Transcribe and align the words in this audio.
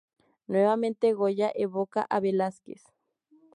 Nuevamente 0.47 1.13
Goya 1.13 1.49
evoca 1.53 2.01
a 2.09 2.17
Velázquez. 2.25 2.81